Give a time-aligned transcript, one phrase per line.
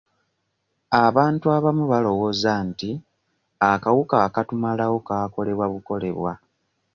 [1.05, 2.89] Abantu abamu balowooza nti
[3.71, 6.33] akawuka akatumalawo kaakolebwa bukolebwa.